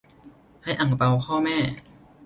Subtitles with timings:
[0.63, 1.57] ให้อั่งเปาพ่อแม่